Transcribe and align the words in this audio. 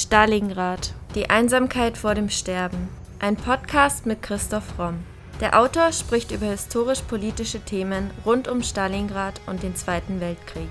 Stalingrad. 0.00 0.94
Die 1.16 1.28
Einsamkeit 1.28 1.98
vor 1.98 2.14
dem 2.14 2.30
Sterben. 2.30 2.88
Ein 3.18 3.34
Podcast 3.34 4.06
mit 4.06 4.22
Christoph 4.22 4.78
Romm. 4.78 5.00
Der 5.40 5.58
Autor 5.58 5.90
spricht 5.90 6.30
über 6.30 6.46
historisch-politische 6.46 7.58
Themen 7.58 8.12
rund 8.24 8.46
um 8.46 8.62
Stalingrad 8.62 9.40
und 9.46 9.64
den 9.64 9.74
Zweiten 9.74 10.20
Weltkrieg. 10.20 10.70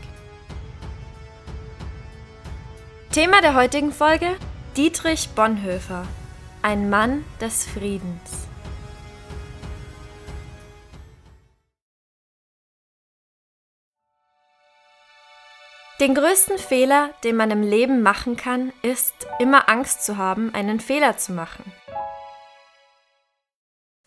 Thema 3.12 3.42
der 3.42 3.54
heutigen 3.54 3.92
Folge: 3.92 4.38
Dietrich 4.78 5.28
Bonhoeffer. 5.36 6.08
Ein 6.62 6.90
Mann 6.90 7.26
des 7.42 7.66
Friedens. 7.66 8.47
Den 16.00 16.14
größten 16.14 16.60
Fehler, 16.60 17.12
den 17.24 17.36
man 17.36 17.50
im 17.50 17.64
Leben 17.64 18.04
machen 18.04 18.38
kann, 18.38 18.72
ist, 18.84 19.16
immer 19.40 19.68
Angst 19.68 20.04
zu 20.04 20.18
haben, 20.18 20.54
einen 20.54 20.80
Fehler 20.80 21.18
zu 21.18 21.32
machen. 21.32 21.72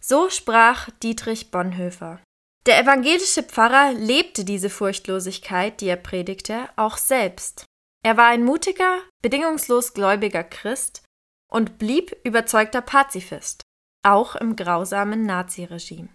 So 0.01 0.31
sprach 0.31 0.89
Dietrich 1.03 1.51
Bonhoeffer. 1.51 2.21
Der 2.67 2.81
evangelische 2.81 3.43
Pfarrer 3.43 3.93
lebte 3.93 4.45
diese 4.45 4.71
Furchtlosigkeit, 4.71 5.81
die 5.81 5.89
er 5.89 5.97
predigte, 5.97 6.69
auch 6.77 6.97
selbst. 6.97 7.65
Er 8.05 8.17
war 8.17 8.27
ein 8.27 8.45
mutiger, 8.45 9.01
bedingungslos 9.21 9.93
gläubiger 9.93 10.45
Christ 10.45 11.03
und 11.51 11.79
blieb 11.79 12.17
überzeugter 12.23 12.83
Pazifist, 12.83 13.63
auch 14.05 14.37
im 14.37 14.55
grausamen 14.55 15.27
Naziregime. 15.27 16.09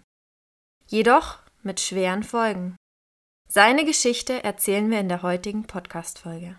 Jedoch 0.86 1.40
mit 1.62 1.80
schweren 1.80 2.22
Folgen. 2.22 2.76
Seine 3.56 3.86
Geschichte 3.86 4.44
erzählen 4.44 4.90
wir 4.90 5.00
in 5.00 5.08
der 5.08 5.22
heutigen 5.22 5.66
Podcast-Folge. 5.66 6.58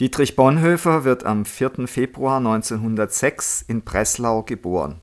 Dietrich 0.00 0.36
Bonhoeffer 0.36 1.04
wird 1.04 1.24
am 1.24 1.46
4. 1.46 1.88
Februar 1.88 2.36
1906 2.36 3.62
in 3.62 3.80
Breslau 3.80 4.42
geboren. 4.42 5.00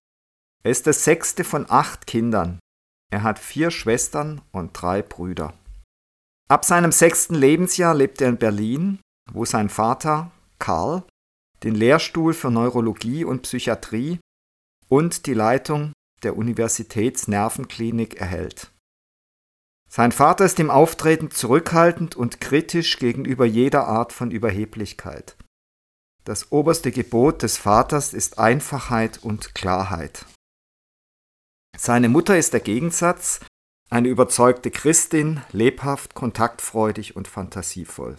Er 0.61 0.69
ist 0.69 0.85
der 0.85 0.93
sechste 0.93 1.43
von 1.43 1.65
acht 1.69 2.05
Kindern. 2.05 2.59
Er 3.11 3.23
hat 3.23 3.39
vier 3.39 3.71
Schwestern 3.71 4.43
und 4.51 4.79
drei 4.79 5.01
Brüder. 5.01 5.55
Ab 6.47 6.63
seinem 6.63 6.91
sechsten 6.91 7.33
Lebensjahr 7.33 7.95
lebt 7.95 8.21
er 8.21 8.29
in 8.29 8.37
Berlin, 8.37 8.99
wo 9.31 9.43
sein 9.43 9.69
Vater, 9.69 10.31
Karl, 10.59 11.01
den 11.63 11.73
Lehrstuhl 11.73 12.35
für 12.35 12.51
Neurologie 12.51 13.25
und 13.25 13.41
Psychiatrie 13.41 14.19
und 14.87 15.25
die 15.25 15.33
Leitung 15.33 15.93
der 16.21 16.37
Universitätsnervenklinik 16.37 18.21
erhält. 18.21 18.71
Sein 19.91 20.11
Vater 20.11 20.45
ist 20.45 20.59
im 20.59 20.69
Auftreten 20.69 21.31
zurückhaltend 21.31 22.15
und 22.15 22.39
kritisch 22.39 22.99
gegenüber 22.99 23.45
jeder 23.45 23.87
Art 23.87 24.13
von 24.13 24.29
Überheblichkeit. 24.29 25.35
Das 26.25 26.51
oberste 26.51 26.91
Gebot 26.91 27.41
des 27.41 27.57
Vaters 27.57 28.13
ist 28.13 28.37
Einfachheit 28.37 29.17
und 29.23 29.55
Klarheit. 29.55 30.25
Seine 31.75 32.07
Mutter 32.07 32.37
ist 32.37 32.53
der 32.53 32.59
Gegensatz, 32.59 33.39
eine 33.89 34.09
überzeugte 34.09 34.69
Christin, 34.69 35.41
lebhaft, 35.51 36.13
kontaktfreudig 36.13 37.15
und 37.15 37.27
fantasievoll. 37.27 38.15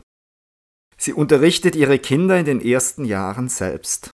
Sie 0.96 1.12
unterrichtet 1.12 1.76
ihre 1.76 2.00
Kinder 2.00 2.36
in 2.36 2.46
den 2.46 2.60
ersten 2.60 3.04
Jahren 3.04 3.48
selbst. 3.48 4.10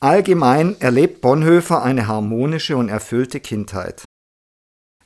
Allgemein 0.00 0.78
erlebt 0.80 1.22
Bonhoeffer 1.22 1.82
eine 1.82 2.06
harmonische 2.06 2.76
und 2.76 2.90
erfüllte 2.90 3.40
Kindheit. 3.40 4.04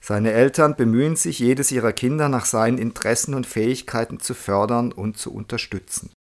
Seine 0.04 0.32
Eltern 0.32 0.74
bemühen 0.74 1.14
sich, 1.14 1.38
jedes 1.38 1.70
ihrer 1.70 1.92
Kinder 1.92 2.28
nach 2.28 2.44
seinen 2.44 2.76
Interessen 2.76 3.34
und 3.34 3.46
Fähigkeiten 3.46 4.18
zu 4.18 4.34
fördern 4.34 4.90
und 4.90 5.16
zu 5.16 5.32
unterstützen. 5.32 6.12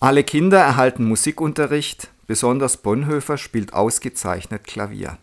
Alle 0.00 0.24
Kinder 0.24 0.58
erhalten 0.58 1.04
Musikunterricht, 1.04 2.08
besonders 2.26 2.78
Bonhoeffer 2.78 3.36
spielt 3.36 3.74
ausgezeichnet 3.74 4.64
Klavier. 4.64 5.18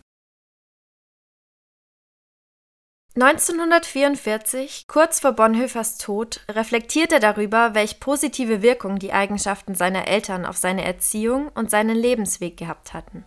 1944, 3.16 4.86
kurz 4.86 5.18
vor 5.18 5.32
Bonhoeffers 5.32 5.98
Tod, 5.98 6.44
reflektiert 6.48 7.10
er 7.10 7.18
darüber, 7.18 7.74
welch 7.74 7.98
positive 7.98 8.62
Wirkung 8.62 9.00
die 9.00 9.12
Eigenschaften 9.12 9.74
seiner 9.74 10.06
Eltern 10.06 10.46
auf 10.46 10.56
seine 10.56 10.84
Erziehung 10.84 11.48
und 11.48 11.72
seinen 11.72 11.96
Lebensweg 11.96 12.56
gehabt 12.56 12.94
hatten. 12.94 13.26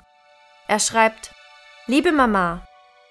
Er 0.70 0.80
schreibt: 0.80 1.36
Liebe 1.88 2.14
Mama, 2.14 2.66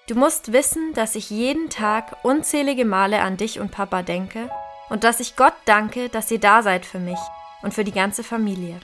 Du 0.07 0.15
musst 0.15 0.51
wissen, 0.51 0.93
dass 0.93 1.15
ich 1.15 1.29
jeden 1.29 1.69
Tag 1.69 2.17
unzählige 2.23 2.85
Male 2.85 3.21
an 3.21 3.37
dich 3.37 3.59
und 3.59 3.71
Papa 3.71 4.01
denke 4.01 4.49
und 4.89 5.03
dass 5.03 5.19
ich 5.19 5.35
Gott 5.35 5.53
danke, 5.65 6.09
dass 6.09 6.31
ihr 6.31 6.39
da 6.39 6.63
seid 6.63 6.85
für 6.85 6.99
mich 6.99 7.19
und 7.61 7.73
für 7.73 7.83
die 7.83 7.91
ganze 7.91 8.23
Familie. 8.23 8.79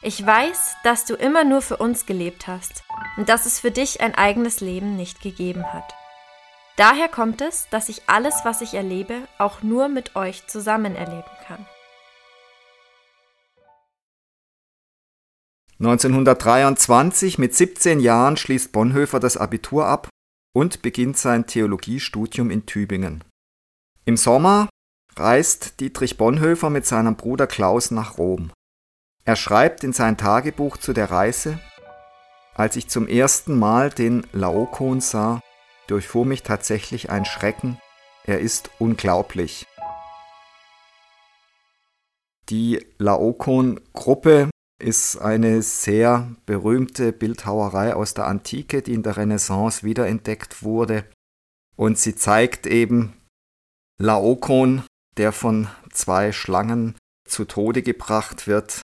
Ich 0.00 0.24
weiß, 0.24 0.76
dass 0.84 1.04
du 1.04 1.14
immer 1.14 1.44
nur 1.44 1.60
für 1.60 1.76
uns 1.76 2.06
gelebt 2.06 2.46
hast 2.46 2.82
und 3.16 3.28
dass 3.28 3.46
es 3.46 3.60
für 3.60 3.70
dich 3.70 4.00
ein 4.00 4.14
eigenes 4.14 4.60
Leben 4.60 4.96
nicht 4.96 5.20
gegeben 5.20 5.72
hat. 5.72 5.94
Daher 6.76 7.08
kommt 7.08 7.40
es, 7.40 7.68
dass 7.70 7.88
ich 7.88 8.02
alles, 8.06 8.36
was 8.44 8.60
ich 8.60 8.74
erlebe, 8.74 9.28
auch 9.38 9.62
nur 9.62 9.88
mit 9.88 10.16
euch 10.16 10.46
zusammen 10.46 10.96
erleben 10.96 11.24
kann. 11.46 11.66
1923 15.80 17.38
mit 17.38 17.54
17 17.54 18.00
Jahren 18.00 18.36
schließt 18.36 18.72
Bonhoeffer 18.72 19.20
das 19.20 19.36
Abitur 19.36 19.86
ab 19.86 20.08
und 20.58 20.82
beginnt 20.82 21.16
sein 21.16 21.46
Theologiestudium 21.46 22.50
in 22.50 22.66
Tübingen. 22.66 23.22
Im 24.04 24.16
Sommer 24.16 24.68
reist 25.14 25.78
Dietrich 25.78 26.16
Bonhoeffer 26.16 26.68
mit 26.68 26.84
seinem 26.84 27.14
Bruder 27.14 27.46
Klaus 27.46 27.92
nach 27.92 28.18
Rom. 28.18 28.50
Er 29.24 29.36
schreibt 29.36 29.84
in 29.84 29.92
sein 29.92 30.16
Tagebuch 30.16 30.76
zu 30.76 30.92
der 30.92 31.12
Reise, 31.12 31.60
als 32.54 32.74
ich 32.74 32.88
zum 32.88 33.06
ersten 33.06 33.56
Mal 33.56 33.90
den 33.90 34.26
Laokon 34.32 35.00
sah, 35.00 35.40
durchfuhr 35.86 36.24
mich 36.24 36.42
tatsächlich 36.42 37.08
ein 37.08 37.24
Schrecken, 37.24 37.78
er 38.24 38.40
ist 38.40 38.68
unglaublich. 38.80 39.64
Die 42.48 42.84
Laokon-Gruppe 42.98 44.50
ist 44.78 45.16
eine 45.18 45.62
sehr 45.62 46.34
berühmte 46.46 47.12
Bildhauerei 47.12 47.94
aus 47.94 48.14
der 48.14 48.26
Antike, 48.26 48.82
die 48.82 48.94
in 48.94 49.02
der 49.02 49.16
Renaissance 49.16 49.82
wiederentdeckt 49.82 50.62
wurde. 50.62 51.04
Und 51.76 51.98
sie 51.98 52.14
zeigt 52.14 52.66
eben 52.66 53.14
Laokon, 54.00 54.84
der 55.16 55.32
von 55.32 55.68
zwei 55.90 56.32
Schlangen 56.32 56.96
zu 57.28 57.44
Tode 57.44 57.82
gebracht 57.82 58.46
wird. 58.46 58.80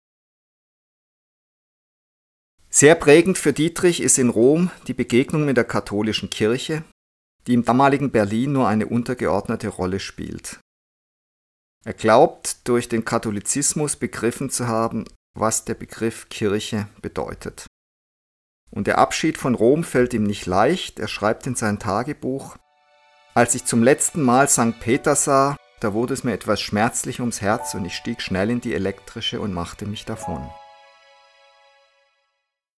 Sehr 2.71 2.95
prägend 2.95 3.39
für 3.39 3.55
Dietrich 3.55 4.01
ist 4.03 4.19
in 4.19 4.29
Rom 4.29 4.71
die 4.87 4.95
Begegnung 4.95 5.47
mit 5.47 5.57
der 5.57 5.65
katholischen 5.65 6.29
Kirche, 6.29 6.85
die 7.47 7.55
im 7.55 7.65
damaligen 7.65 8.11
Berlin 8.11 8.53
nur 8.53 8.69
eine 8.69 8.87
untergeordnete 8.87 9.69
Rolle 9.69 10.01
spielt. 10.01 10.61
Er 11.85 11.95
glaubt, 11.95 12.69
durch 12.69 12.89
den 12.89 13.07
Katholizismus 13.07 13.97
begriffen 13.97 14.51
zu 14.51 14.69
haben, 14.69 15.07
was 15.41 15.65
der 15.65 15.75
Begriff 15.75 16.29
Kirche 16.29 16.89
bedeutet. 17.01 17.67
Und 18.71 18.87
der 18.87 18.99
Abschied 18.99 19.39
von 19.39 19.55
Rom 19.55 19.85
fällt 19.85 20.13
ihm 20.15 20.25
nicht 20.25 20.47
leicht. 20.47 20.99
Er 20.99 21.09
schreibt 21.09 21.47
in 21.47 21.55
sein 21.55 21.79
Tagebuch, 21.79 22.57
als 23.35 23.55
ich 23.55 23.65
zum 23.65 23.83
letzten 23.83 24.23
Mal 24.23 24.49
St. 24.49 24.81
Peter 24.81 25.15
sah, 25.15 25.57
da 25.81 25.93
wurde 25.93 26.13
es 26.13 26.25
mir 26.25 26.33
etwas 26.33 26.61
schmerzlich 26.61 27.21
ums 27.21 27.41
Herz 27.41 27.75
und 27.75 27.85
ich 27.85 27.95
stieg 27.95 28.21
schnell 28.21 28.51
in 28.51 28.61
die 28.61 28.75
elektrische 28.75 29.41
und 29.41 29.55
machte 29.55 29.87
mich 29.87 30.05
davon. 30.05 30.51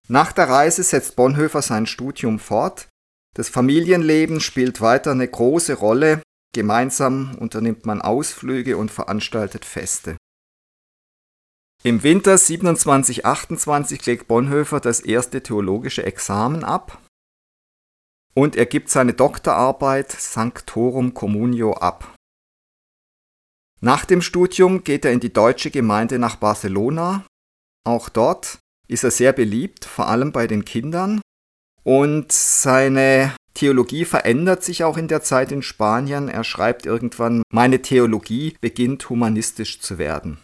Nach 0.06 0.32
der 0.32 0.48
Reise 0.48 0.82
setzt 0.82 1.16
Bonhoeffer 1.16 1.62
sein 1.62 1.86
Studium 1.86 2.38
fort. 2.38 2.88
Das 3.34 3.48
Familienleben 3.48 4.40
spielt 4.40 4.80
weiter 4.80 5.12
eine 5.12 5.28
große 5.28 5.74
Rolle. 5.74 6.20
Gemeinsam 6.52 7.36
unternimmt 7.38 7.86
man 7.86 8.02
Ausflüge 8.02 8.76
und 8.76 8.90
veranstaltet 8.90 9.64
Feste. 9.64 10.16
Im 11.82 12.02
Winter 12.02 12.34
27-28 12.34 14.04
legt 14.04 14.28
Bonhoeffer 14.28 14.80
das 14.80 15.00
erste 15.00 15.42
theologische 15.42 16.04
Examen 16.04 16.62
ab 16.62 17.00
und 18.34 18.54
er 18.54 18.66
gibt 18.66 18.90
seine 18.90 19.14
Doktorarbeit 19.14 20.12
Sanctorum 20.12 21.14
Communio 21.14 21.72
ab. 21.72 22.14
Nach 23.80 24.04
dem 24.04 24.20
Studium 24.20 24.84
geht 24.84 25.06
er 25.06 25.12
in 25.12 25.20
die 25.20 25.32
deutsche 25.32 25.70
Gemeinde 25.70 26.18
nach 26.18 26.36
Barcelona. 26.36 27.24
Auch 27.86 28.10
dort 28.10 28.58
ist 28.86 29.04
er 29.04 29.10
sehr 29.10 29.32
beliebt, 29.32 29.86
vor 29.86 30.08
allem 30.08 30.32
bei 30.32 30.46
den 30.46 30.66
Kindern. 30.66 31.22
Und 31.82 32.30
seine 32.30 33.34
Theologie 33.54 34.04
verändert 34.04 34.62
sich 34.62 34.84
auch 34.84 34.98
in 34.98 35.08
der 35.08 35.22
Zeit 35.22 35.50
in 35.50 35.62
Spanien. 35.62 36.28
Er 36.28 36.44
schreibt 36.44 36.84
irgendwann, 36.84 37.42
meine 37.50 37.80
Theologie 37.80 38.54
beginnt 38.60 39.08
humanistisch 39.08 39.80
zu 39.80 39.96
werden. 39.96 40.38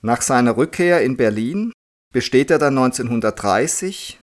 Nach 0.00 0.22
seiner 0.22 0.56
Rückkehr 0.56 1.02
in 1.02 1.16
Berlin 1.16 1.72
besteht 2.12 2.50
er 2.50 2.58
dann 2.58 2.78
1930 2.78 4.20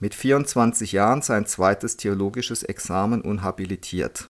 mit 0.00 0.14
24 0.14 0.92
Jahren 0.92 1.22
sein 1.22 1.46
zweites 1.46 1.96
theologisches 1.96 2.62
Examen 2.62 3.22
und 3.22 3.42
habilitiert. 3.42 4.26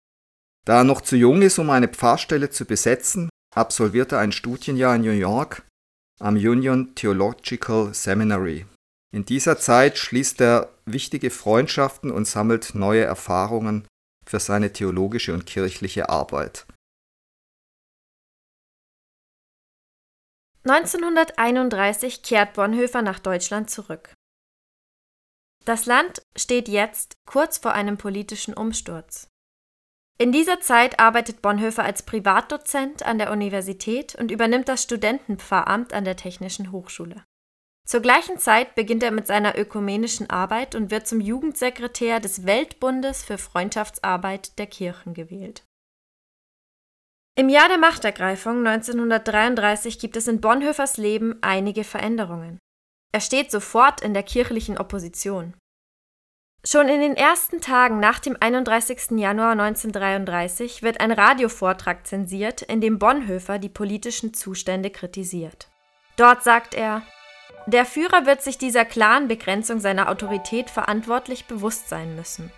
Da 0.64 0.78
er 0.78 0.84
noch 0.84 1.00
zu 1.00 1.16
jung 1.16 1.42
ist, 1.42 1.58
um 1.58 1.70
eine 1.70 1.88
Pfarrstelle 1.88 2.50
zu 2.50 2.64
besetzen, 2.64 3.28
absolvierte 3.54 4.18
ein 4.18 4.32
Studienjahr 4.32 4.96
in 4.96 5.02
New 5.02 5.10
York 5.10 5.66
am 6.18 6.36
Union 6.36 6.94
Theological 6.94 7.92
Seminary. 7.92 8.66
In 9.12 9.24
dieser 9.24 9.58
Zeit 9.58 9.98
schließt 9.98 10.40
er 10.40 10.70
wichtige 10.84 11.30
Freundschaften 11.30 12.10
und 12.10 12.26
sammelt 12.26 12.74
neue 12.74 13.04
Erfahrungen 13.04 13.86
für 14.26 14.40
seine 14.40 14.72
theologische 14.72 15.32
und 15.34 15.46
kirchliche 15.46 16.08
Arbeit. 16.08 16.65
1931 20.68 22.22
kehrt 22.22 22.54
Bonhoeffer 22.54 23.02
nach 23.02 23.20
Deutschland 23.20 23.70
zurück. 23.70 24.12
Das 25.64 25.86
Land 25.86 26.22
steht 26.36 26.68
jetzt 26.68 27.14
kurz 27.24 27.58
vor 27.58 27.72
einem 27.72 27.98
politischen 27.98 28.54
Umsturz. 28.54 29.28
In 30.18 30.32
dieser 30.32 30.60
Zeit 30.60 30.98
arbeitet 30.98 31.42
Bonhoeffer 31.42 31.84
als 31.84 32.02
Privatdozent 32.02 33.04
an 33.04 33.18
der 33.18 33.30
Universität 33.30 34.14
und 34.14 34.30
übernimmt 34.30 34.68
das 34.68 34.82
Studentenpfarramt 34.82 35.92
an 35.92 36.04
der 36.04 36.16
Technischen 36.16 36.72
Hochschule. 36.72 37.24
Zur 37.86 38.00
gleichen 38.00 38.38
Zeit 38.38 38.74
beginnt 38.74 39.02
er 39.02 39.12
mit 39.12 39.26
seiner 39.26 39.58
ökumenischen 39.58 40.30
Arbeit 40.30 40.74
und 40.74 40.90
wird 40.90 41.06
zum 41.06 41.20
Jugendsekretär 41.20 42.18
des 42.18 42.46
Weltbundes 42.46 43.22
für 43.22 43.38
Freundschaftsarbeit 43.38 44.58
der 44.58 44.66
Kirchen 44.66 45.14
gewählt. 45.14 45.65
Im 47.38 47.50
Jahr 47.50 47.68
der 47.68 47.76
Machtergreifung 47.76 48.66
1933 48.66 49.98
gibt 49.98 50.16
es 50.16 50.26
in 50.26 50.40
Bonhoeffers 50.40 50.96
Leben 50.96 51.36
einige 51.42 51.84
Veränderungen. 51.84 52.58
Er 53.12 53.20
steht 53.20 53.50
sofort 53.50 54.00
in 54.00 54.14
der 54.14 54.22
kirchlichen 54.22 54.78
Opposition. 54.78 55.52
Schon 56.64 56.88
in 56.88 57.02
den 57.02 57.14
ersten 57.14 57.60
Tagen 57.60 58.00
nach 58.00 58.20
dem 58.20 58.38
31. 58.40 59.18
Januar 59.18 59.52
1933 59.52 60.82
wird 60.82 61.02
ein 61.02 61.12
Radiovortrag 61.12 62.06
zensiert, 62.06 62.62
in 62.62 62.80
dem 62.80 62.98
Bonhoeffer 62.98 63.58
die 63.58 63.68
politischen 63.68 64.32
Zustände 64.32 64.88
kritisiert. 64.88 65.68
Dort 66.16 66.42
sagt 66.42 66.74
er, 66.74 67.02
der 67.66 67.84
Führer 67.84 68.24
wird 68.24 68.40
sich 68.40 68.56
dieser 68.56 68.86
klaren 68.86 69.28
Begrenzung 69.28 69.78
seiner 69.78 70.08
Autorität 70.08 70.70
verantwortlich 70.70 71.44
bewusst 71.44 71.90
sein 71.90 72.16
müssen. 72.16 72.50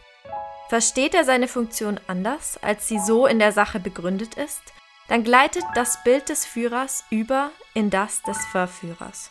Versteht 0.69 1.15
er 1.15 1.25
seine 1.25 1.49
Funktion 1.49 1.99
anders, 2.09 2.59
als 2.62 2.87
sie 2.88 2.99
so 2.99 3.26
in 3.26 3.38
der 3.38 3.53
Sache 3.53 3.81
begründet 3.81 4.35
ist, 4.35 4.61
dann 5.09 5.25
gleitet 5.25 5.65
das 5.75 6.03
Bild 6.05 6.29
des 6.29 6.44
Führers 6.44 7.05
über 7.11 7.50
in 7.73 7.88
das 7.88 8.23
des 8.23 8.37
Verführers. 8.47 9.31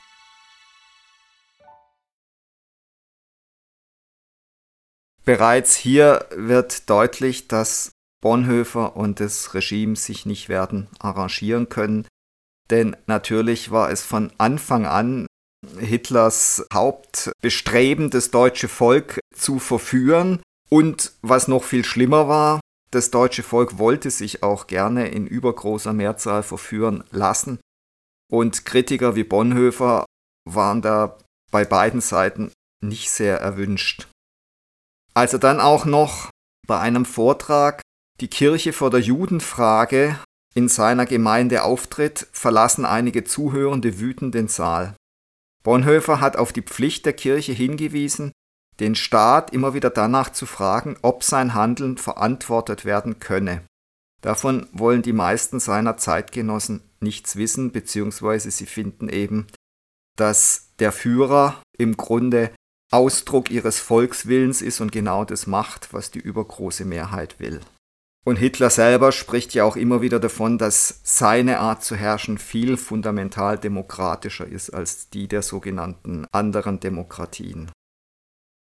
Bereits 5.25 5.75
hier 5.75 6.25
wird 6.31 6.89
deutlich, 6.89 7.47
dass 7.47 7.91
Bonhoeffer 8.21 8.95
und 8.95 9.19
das 9.19 9.53
Regime 9.53 9.95
sich 9.95 10.25
nicht 10.25 10.49
werden 10.49 10.87
arrangieren 10.99 11.69
können, 11.69 12.07
denn 12.71 12.97
natürlich 13.05 13.69
war 13.69 13.91
es 13.91 14.01
von 14.01 14.31
Anfang 14.39 14.87
an 14.87 15.27
Hitlers 15.79 16.65
Hauptbestreben, 16.73 18.09
das 18.09 18.31
deutsche 18.31 18.67
Volk 18.67 19.19
zu 19.35 19.59
verführen. 19.59 20.41
Und 20.69 21.13
was 21.21 21.47
noch 21.47 21.63
viel 21.63 21.85
schlimmer 21.85 22.27
war, 22.27 22.59
das 22.91 23.11
deutsche 23.11 23.43
Volk 23.43 23.77
wollte 23.77 24.11
sich 24.11 24.43
auch 24.43 24.67
gerne 24.67 25.09
in 25.09 25.27
übergroßer 25.27 25.93
Mehrzahl 25.93 26.43
verführen 26.43 27.03
lassen. 27.11 27.59
Und 28.31 28.65
Kritiker 28.65 29.15
wie 29.15 29.23
Bonhoeffer 29.23 30.05
waren 30.45 30.81
da 30.81 31.17
bei 31.51 31.65
beiden 31.65 32.01
Seiten 32.01 32.51
nicht 32.81 33.09
sehr 33.09 33.39
erwünscht. 33.39 34.07
Als 35.13 35.33
er 35.33 35.39
dann 35.39 35.59
auch 35.59 35.85
noch 35.85 36.29
bei 36.67 36.79
einem 36.79 37.05
Vortrag 37.05 37.81
die 38.19 38.27
Kirche 38.27 38.73
vor 38.73 38.89
der 38.89 38.99
Judenfrage 38.99 40.19
in 40.53 40.69
seiner 40.69 41.05
Gemeinde 41.05 41.63
auftritt, 41.63 42.27
verlassen 42.31 42.85
einige 42.85 43.23
Zuhörende 43.23 43.99
wütend 43.99 44.35
den 44.35 44.47
Saal. 44.47 44.95
Bonhoeffer 45.63 46.19
hat 46.19 46.37
auf 46.37 46.53
die 46.53 46.61
Pflicht 46.61 47.05
der 47.05 47.13
Kirche 47.13 47.51
hingewiesen, 47.51 48.31
den 48.79 48.95
Staat 48.95 49.53
immer 49.53 49.73
wieder 49.73 49.89
danach 49.89 50.31
zu 50.31 50.45
fragen, 50.45 50.97
ob 51.01 51.23
sein 51.23 51.53
Handeln 51.53 51.97
verantwortet 51.97 52.85
werden 52.85 53.19
könne. 53.19 53.63
Davon 54.21 54.67
wollen 54.71 55.01
die 55.01 55.13
meisten 55.13 55.59
seiner 55.59 55.97
Zeitgenossen 55.97 56.81
nichts 56.99 57.35
wissen, 57.35 57.71
beziehungsweise 57.71 58.51
sie 58.51 58.65
finden 58.65 59.09
eben, 59.09 59.47
dass 60.15 60.69
der 60.79 60.91
Führer 60.91 61.61
im 61.77 61.97
Grunde 61.97 62.51
Ausdruck 62.91 63.51
ihres 63.51 63.79
Volkswillens 63.79 64.61
ist 64.61 64.79
und 64.79 64.91
genau 64.91 65.25
das 65.25 65.45
macht, 65.45 65.93
was 65.93 66.09
die 66.09 66.19
übergroße 66.19 66.85
Mehrheit 66.85 67.39
will. 67.39 67.59
Und 68.25 68.37
Hitler 68.37 68.69
selber 68.69 69.11
spricht 69.11 69.53
ja 69.53 69.63
auch 69.63 69.77
immer 69.77 70.01
wieder 70.01 70.19
davon, 70.19 70.57
dass 70.57 70.99
seine 71.03 71.59
Art 71.59 71.83
zu 71.83 71.95
herrschen 71.95 72.37
viel 72.37 72.75
fundamental 72.75 73.57
demokratischer 73.57 74.45
ist 74.45 74.71
als 74.71 75.09
die 75.09 75.27
der 75.27 75.41
sogenannten 75.41 76.25
anderen 76.31 76.79
Demokratien. 76.79 77.71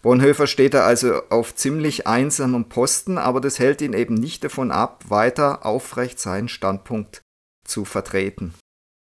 Bonhoeffer 0.03 0.47
steht 0.47 0.75
da 0.75 0.85
also 0.85 1.23
auf 1.31 1.55
ziemlich 1.55 2.07
einsamem 2.07 2.69
Posten, 2.69 3.19
aber 3.19 3.41
das 3.41 3.59
hält 3.59 3.81
ihn 3.81 3.93
eben 3.93 4.15
nicht 4.15 4.45
davon 4.45 4.71
ab, 4.71 5.05
weiter 5.09 5.65
aufrecht 5.67 6.21
seinen 6.21 6.49
Standpunkt 6.49 7.23
zu 7.67 7.85
vertreten. 7.85 8.55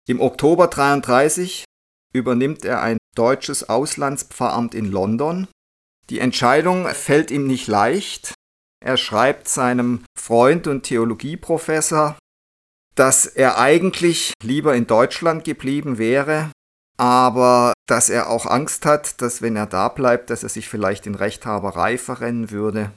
Im 0.07 0.19
Oktober 0.19 0.67
33 0.67 1.63
übernimmt 2.13 2.65
er 2.65 2.81
ein 2.81 2.97
deutsches 3.15 3.69
Auslandspfarramt 3.69 4.75
in 4.75 4.91
London. 4.91 5.47
Die 6.09 6.19
Entscheidung 6.19 6.85
fällt 6.87 7.31
ihm 7.31 7.47
nicht 7.47 7.67
leicht. 7.67 8.33
Er 8.83 8.97
schreibt 8.97 9.47
seinem 9.47 10.03
Freund 10.19 10.67
und 10.67 10.83
Theologieprofessor, 10.83 12.17
dass 12.95 13.25
er 13.25 13.57
eigentlich 13.57 14.33
lieber 14.43 14.75
in 14.75 14.87
Deutschland 14.87 15.45
geblieben 15.45 15.97
wäre, 15.97 16.51
aber 16.97 17.73
dass 17.91 18.09
er 18.09 18.29
auch 18.29 18.45
Angst 18.45 18.85
hat, 18.85 19.21
dass 19.21 19.41
wenn 19.41 19.57
er 19.57 19.65
da 19.65 19.89
bleibt, 19.89 20.29
dass 20.29 20.43
er 20.43 20.49
sich 20.49 20.69
vielleicht 20.69 21.05
in 21.07 21.15
Rechthaberei 21.15 21.97
verrennen 21.97 22.49
würde 22.49 22.93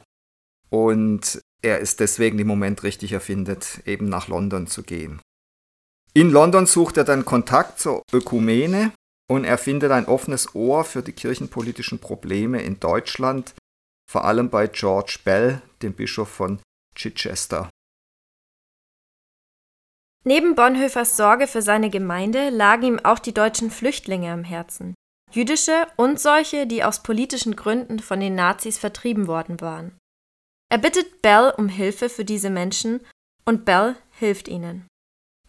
und 0.71 1.41
er 1.63 1.81
es 1.81 1.97
deswegen 1.97 2.39
im 2.39 2.47
Moment 2.47 2.85
richtig 2.85 3.11
erfindet, 3.11 3.81
eben 3.87 4.09
nach 4.09 4.29
London 4.29 4.69
zu 4.69 4.85
gehen. 4.85 5.21
In 6.13 6.31
London 6.31 6.67
sucht 6.67 6.97
er 6.97 7.03
dann 7.03 7.25
Kontakt 7.25 7.81
zur 7.81 8.05
Ökumene 8.13 8.93
und 9.29 9.43
er 9.43 9.59
findet 9.59 9.91
ein 9.91 10.07
offenes 10.07 10.55
Ohr 10.55 10.85
für 10.85 11.03
die 11.03 11.11
kirchenpolitischen 11.11 11.99
Probleme 11.99 12.63
in 12.63 12.79
Deutschland, 12.79 13.55
vor 14.09 14.25
allem 14.25 14.49
bei 14.49 14.69
George 14.69 15.19
Bell, 15.25 15.61
dem 15.83 15.95
Bischof 15.95 16.29
von 16.29 16.61
Chichester. 16.95 17.69
Neben 20.27 20.55
Bonhoeffers 20.55 21.19
Sorge 21.19 21.47
für 21.47 21.61
seine 21.61 21.91
Gemeinde 21.91 22.49
lagen 22.49 22.87
ihm 22.87 23.01
auch 23.05 23.19
die 23.19 23.35
deutschen 23.35 23.71
Flüchtlinge 23.71 24.33
am 24.33 24.43
Herzen. 24.43 24.95
Jüdische 25.31 25.87
und 25.97 26.19
solche, 26.19 26.67
die 26.67 26.83
aus 26.83 27.03
politischen 27.03 27.57
Gründen 27.57 27.99
von 27.99 28.21
den 28.21 28.35
Nazis 28.35 28.79
vertrieben 28.79 29.27
worden 29.27 29.61
waren. 29.61 29.99
Er 30.71 30.79
bittet 30.79 31.21
Bell 31.21 31.53
um 31.57 31.69
Hilfe 31.69 32.09
für 32.09 32.25
diese 32.25 32.49
Menschen 32.51 33.01
und 33.45 33.67
Bell 33.67 33.97
hilft 34.19 34.49
ihnen. 34.49 34.87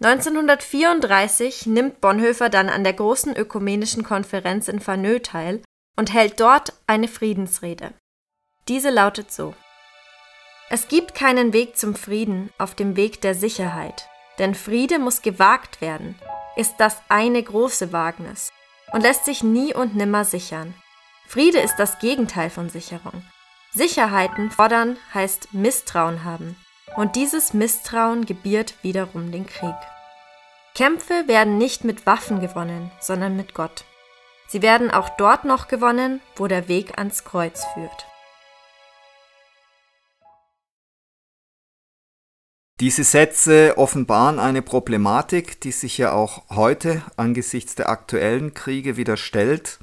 1934 0.04 1.68
nimmt 1.68 2.02
Bonhoeffer 2.02 2.50
dann 2.50 2.68
an 2.68 2.84
der 2.84 2.94
großen 2.94 3.34
ökumenischen 3.34 4.04
Konferenz 4.04 4.68
in 4.68 4.82
Fanö 4.82 5.20
teil 5.20 5.62
und 5.98 6.14
hält 6.14 6.42
dort 6.42 6.74
eine 6.86 7.08
Friedensrede. 7.08 7.94
Diese 8.68 8.90
lautet 8.90 9.32
so 9.32 9.54
Es 10.70 10.90
gibt 10.90 11.16
keinen 11.16 11.54
Weg 11.54 11.78
zum 11.78 11.96
Frieden 11.96 12.52
auf 12.58 12.76
dem 12.76 12.98
Weg 12.98 13.22
der 13.22 13.36
Sicherheit, 13.36 14.10
denn 14.40 14.56
Friede 14.56 15.00
muss 15.00 15.22
gewagt 15.22 15.82
werden, 15.82 16.20
ist 16.56 16.76
das 16.78 17.02
eine 17.10 17.42
große 17.42 17.92
Wagnis 17.92 18.52
und 18.92 19.02
lässt 19.02 19.26
sich 19.26 19.44
nie 19.44 19.74
und 19.74 19.96
nimmer 19.96 20.26
sichern. 20.26 20.74
Friede 21.28 21.60
ist 21.60 21.76
das 21.78 22.00
Gegenteil 22.00 22.50
von 22.50 22.70
Sicherung. 22.70 23.24
Sicherheiten 23.74 24.52
fordern 24.52 24.98
heißt 25.14 25.54
Misstrauen 25.54 26.24
haben, 26.24 26.56
und 26.96 27.16
dieses 27.16 27.54
Misstrauen 27.54 28.26
gebiert 28.26 28.76
wiederum 28.84 29.32
den 29.32 29.46
Krieg. 29.46 29.76
Kämpfe 30.76 31.28
werden 31.28 31.58
nicht 31.58 31.84
mit 31.84 32.06
Waffen 32.06 32.40
gewonnen, 32.40 32.92
sondern 33.00 33.36
mit 33.36 33.54
Gott. 33.54 33.84
Sie 34.48 34.62
werden 34.62 34.92
auch 34.92 35.10
dort 35.10 35.46
noch 35.46 35.68
gewonnen, 35.68 36.22
wo 36.36 36.48
der 36.48 36.68
Weg 36.68 36.98
ans 36.98 37.24
Kreuz 37.24 37.66
führt. 37.74 38.06
Diese 42.82 43.06
Sätze 43.06 43.78
offenbaren 43.78 44.38
eine 44.38 44.62
Problematik, 44.62 45.62
die 45.62 45.72
sich 45.72 45.98
ja 45.98 46.12
auch 46.12 46.50
heute 46.50 47.04
angesichts 47.16 47.76
der 47.76 47.88
aktuellen 47.88 48.54
Kriege 48.54 48.98
wieder 48.98 49.16
stellt. 49.16 49.80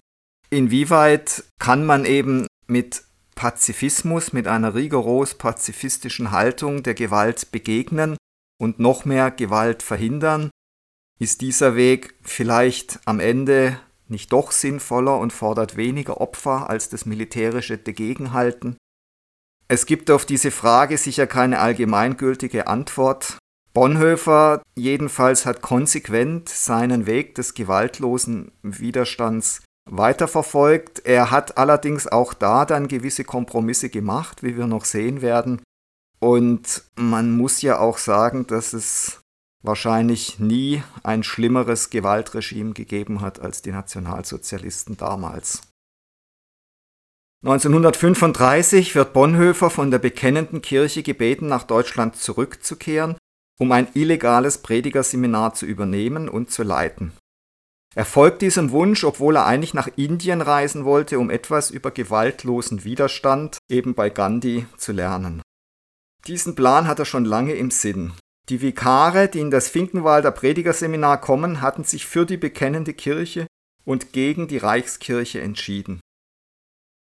Inwieweit 0.51 1.45
kann 1.59 1.87
man 1.87 2.05
eben 2.05 2.47
mit 2.67 3.05
Pazifismus, 3.35 4.35
mit 4.35 4.47
einer 4.47 4.75
rigoros 4.75 5.35
pazifistischen 5.35 6.33
Haltung 6.33 6.83
der 6.83 6.93
Gewalt 6.93 7.51
begegnen 7.51 8.19
und 8.61 8.79
noch 8.79 9.07
mehr 9.07 9.31
Gewalt 9.31 9.83
verhindern? 9.83 10.51
Ist 11.19 11.41
dieser 11.41 11.77
Weg 11.77 12.15
vielleicht 12.23 13.01
am 13.07 13.21
Ende 13.21 13.81
nicht 14.09 14.33
doch 14.33 14.53
sinnvoller 14.53 15.19
und 15.19 15.33
fordert 15.33 15.79
weniger 15.79 16.21
Opfer 16.21 16.69
als 16.69 16.91
das 16.91 17.07
militärische 17.07 17.79
Dagegenhalten? 17.79 18.77
Es 19.73 19.87
gibt 19.87 20.11
auf 20.11 20.27
diese 20.27 20.51
Frage 20.51 20.99
sicher 20.99 21.27
keine 21.27 21.59
allgemeingültige 21.59 22.67
Antwort. 22.67 23.39
Bonhoeffer 23.73 24.61
jedenfalls 24.75 25.47
hat 25.47 25.63
konsequent 25.63 26.51
seinen 26.51 27.07
Weg 27.07 27.37
des 27.37 27.55
gewaltlosen 27.55 28.53
Widerstands 28.61 29.63
weiterverfolgt. 29.91 31.07
Er 31.07 31.31
hat 31.31 31.57
allerdings 31.57 32.07
auch 32.07 32.35
da 32.35 32.67
dann 32.67 32.87
gewisse 32.87 33.25
Kompromisse 33.25 33.89
gemacht, 33.89 34.43
wie 34.43 34.59
wir 34.59 34.67
noch 34.67 34.85
sehen 34.85 35.23
werden. 35.23 35.63
Und 36.21 36.83
man 36.97 37.35
muss 37.35 37.63
ja 37.63 37.79
auch 37.79 37.97
sagen, 37.97 38.47
dass 38.47 38.75
es 38.75 39.23
wahrscheinlich 39.63 40.39
nie 40.39 40.83
ein 41.03 41.23
schlimmeres 41.23 41.89
Gewaltregime 41.89 42.75
gegeben 42.75 43.23
hat 43.23 43.41
als 43.41 43.63
die 43.63 43.73
Nationalsozialisten 43.73 44.99
damals. 44.99 45.63
1935 47.45 48.95
wird 48.95 49.13
Bonhoeffer 49.13 49.69
von 49.69 49.91
der 49.91 49.99
bekennenden 49.99 50.63
Kirche 50.63 51.03
gebeten, 51.03 51.49
nach 51.49 51.65
Deutschland 51.65 52.15
zurückzukehren, 52.15 53.17
um 53.59 53.73
ein 53.73 53.89
illegales 53.95 54.59
Predigerseminar 54.59 55.53
zu 55.55 55.67
übernehmen 55.67 56.29
und 56.29 56.53
zu 56.53 56.63
leiten. 56.63 57.13
Er 57.97 58.05
folgt 58.05 58.43
diesem 58.43 58.71
Wunsch, 58.71 59.03
obwohl 59.03 59.37
er 59.37 59.47
eigentlich 59.47 59.75
nach 59.75 59.89
Indien 59.97 60.41
reisen 60.41 60.85
wollte, 60.85 61.19
um 61.19 61.31
etwas 61.31 61.73
über 61.73 61.91
gewaltlosen 61.91 62.85
Widerstand 62.85 63.59
eben 63.69 63.95
bei 63.95 64.09
Gandhi 64.09 64.67
zu 64.77 64.93
lernen. 64.93 65.43
Diesen 66.29 66.55
Plan 66.55 66.87
hat 66.87 67.01
er 67.01 67.05
schon 67.05 67.25
lange 67.25 67.55
im 67.55 67.73
Sinn. 67.73 68.13
Die 68.49 68.63
Vikare, 68.63 69.29
die 69.29 69.41
in 69.41 69.51
das 69.51 69.69
Finkenwalder 69.69 70.31
Predigerseminar 70.31 71.21
kommen, 71.21 71.61
hatten 71.61 71.83
sich 71.83 72.07
für 72.07 72.25
die 72.25 72.37
bekennende 72.37 72.95
Kirche 72.95 73.49
und 73.85 74.13
gegen 74.13 74.47
die 74.47 74.59
Reichskirche 74.59 75.41
entschieden. 75.41 76.01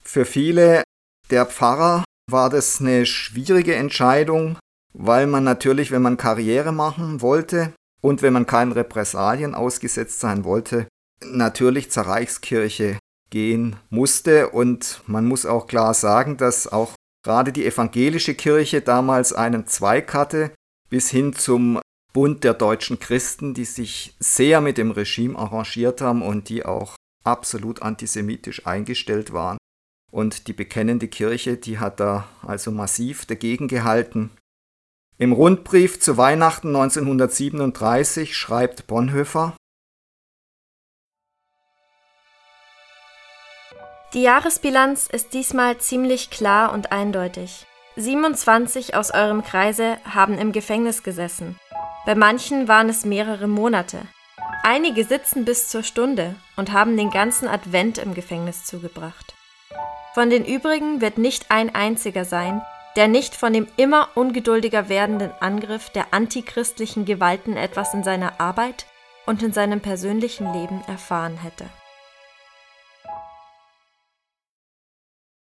Für 0.07 0.23
viele 0.23 0.83
der 1.31 1.45
Pfarrer 1.45 2.05
war 2.31 2.49
das 2.49 2.79
eine 2.79 3.05
schwierige 3.05 3.75
Entscheidung, 3.75 4.57
weil 4.93 5.27
man 5.27 5.43
natürlich, 5.43 5.91
wenn 5.91 6.01
man 6.01 6.15
Karriere 6.15 6.71
machen 6.71 7.21
wollte 7.21 7.73
und 8.01 8.21
wenn 8.21 8.31
man 8.31 8.45
keinen 8.45 8.71
Repressalien 8.71 9.53
ausgesetzt 9.53 10.21
sein 10.21 10.45
wollte, 10.45 10.87
natürlich 11.25 11.91
zur 11.91 12.03
Reichskirche 12.03 12.97
gehen 13.31 13.75
musste. 13.89 14.49
Und 14.51 15.01
man 15.07 15.25
muss 15.25 15.45
auch 15.45 15.67
klar 15.67 15.93
sagen, 15.93 16.37
dass 16.37 16.71
auch 16.71 16.93
gerade 17.25 17.51
die 17.51 17.65
evangelische 17.65 18.33
Kirche 18.33 18.79
damals 18.79 19.33
einen 19.33 19.67
Zweig 19.67 20.13
hatte, 20.13 20.51
bis 20.89 21.09
hin 21.09 21.33
zum 21.33 21.81
Bund 22.13 22.45
der 22.45 22.53
deutschen 22.53 22.99
Christen, 22.99 23.53
die 23.53 23.65
sich 23.65 24.15
sehr 24.21 24.61
mit 24.61 24.77
dem 24.77 24.91
Regime 24.91 25.37
arrangiert 25.37 25.99
haben 25.99 26.21
und 26.21 26.47
die 26.47 26.65
auch 26.65 26.95
absolut 27.25 27.81
antisemitisch 27.81 28.65
eingestellt 28.65 29.33
waren. 29.33 29.57
Und 30.17 30.47
die 30.47 30.53
bekennende 30.53 31.07
Kirche, 31.07 31.57
die 31.57 31.77
hat 31.77 31.99
da 31.99 32.27
also 32.41 32.71
massiv 32.71 33.27
dagegen 33.27 33.67
gehalten. 33.67 34.31
Im 35.19 35.31
Rundbrief 35.31 35.99
zu 35.99 36.17
Weihnachten 36.17 36.69
1937 36.69 38.35
schreibt 38.35 38.87
Bonhoeffer 38.87 39.55
Die 44.15 44.23
Jahresbilanz 44.23 45.05
ist 45.05 45.35
diesmal 45.35 45.77
ziemlich 45.77 46.31
klar 46.31 46.73
und 46.73 46.91
eindeutig. 46.91 47.67
27 47.95 48.95
aus 48.95 49.11
eurem 49.11 49.43
Kreise 49.43 49.99
haben 50.03 50.39
im 50.39 50.51
Gefängnis 50.51 51.03
gesessen. 51.03 51.59
Bei 52.07 52.15
manchen 52.15 52.67
waren 52.67 52.89
es 52.89 53.05
mehrere 53.05 53.47
Monate. 53.47 54.07
Einige 54.63 55.05
sitzen 55.05 55.45
bis 55.45 55.69
zur 55.69 55.83
Stunde 55.83 56.33
und 56.55 56.71
haben 56.71 56.97
den 56.97 57.11
ganzen 57.11 57.47
Advent 57.47 57.99
im 57.99 58.15
Gefängnis 58.15 58.63
zugebracht. 58.63 59.26
Von 60.17 60.31
den 60.31 60.45
übrigen 60.45 60.99
wird 60.99 61.19
nicht 61.19 61.51
ein 61.51 61.75
einziger 61.75 62.25
sein, 62.25 62.63
der 62.95 63.07
nicht 63.07 63.35
von 63.35 63.53
dem 63.53 63.67
immer 63.77 64.09
ungeduldiger 64.15 64.89
werdenden 64.89 65.29
Angriff 65.41 65.91
der 65.91 66.11
antichristlichen 66.11 67.05
Gewalten 67.05 67.55
etwas 67.55 67.93
in 67.93 68.03
seiner 68.03 68.41
Arbeit 68.41 68.87
und 69.27 69.43
in 69.43 69.53
seinem 69.53 69.79
persönlichen 69.79 70.51
Leben 70.53 70.81
erfahren 70.87 71.37
hätte. 71.37 71.65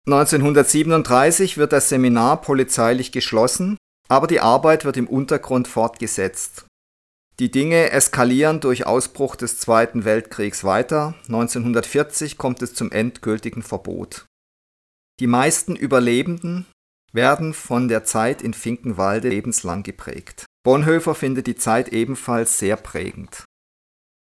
1937 0.08 1.58
wird 1.58 1.73
das 1.73 1.88
Seminar 1.88 2.40
polizeilich 2.40 3.12
geschlossen, 3.12 3.76
aber 4.08 4.26
die 4.26 4.40
Arbeit 4.40 4.85
wird 4.85 4.96
im 4.96 5.06
Untergrund 5.06 5.68
fortgesetzt. 5.68 6.66
Die 7.38 7.52
Dinge 7.52 7.90
eskalieren 7.90 8.58
durch 8.58 8.85
Ausbruch 8.85 9.37
des 9.37 9.61
Zweiten 9.61 10.04
Weltkriegs 10.04 10.64
weiter. 10.64 11.14
1940 11.28 12.37
kommt 12.37 12.62
es 12.62 12.75
zum 12.75 12.90
endgültigen 12.90 13.62
Verbot. 13.62 14.26
Die 15.18 15.26
meisten 15.26 15.76
Überlebenden 15.76 16.66
werden 17.12 17.54
von 17.54 17.88
der 17.88 18.04
Zeit 18.04 18.42
in 18.42 18.52
Finkenwalde 18.52 19.30
lebenslang 19.30 19.82
geprägt. 19.82 20.44
Bonhoeffer 20.62 21.14
findet 21.14 21.46
die 21.46 21.56
Zeit 21.56 21.88
ebenfalls 21.88 22.58
sehr 22.58 22.76
prägend. 22.76 23.44